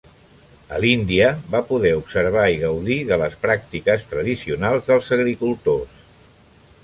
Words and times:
A 0.75 0.77
l'Índia 0.83 1.27
va 1.55 1.59
poder 1.67 1.91
observar 1.97 2.45
i 2.55 2.55
gaudir 2.63 2.97
de 3.11 3.19
les 3.23 3.35
pràctiques 3.45 4.09
tradicionals 4.13 4.89
dels 4.93 5.11
agricultors. 5.19 6.01